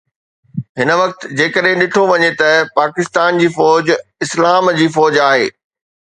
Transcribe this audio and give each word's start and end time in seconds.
هن 0.79 0.91
وقت 1.01 1.19
جيڪڏهن 1.41 1.81
ڏٺو 1.81 2.05
وڃي 2.13 2.31
ته 2.39 2.49
پاڪستان 2.81 3.39
جي 3.43 3.51
فوج 3.59 3.93
اسلام 4.27 4.73
جي 4.81 4.91
فوج 4.99 5.23
آهي 5.29 5.47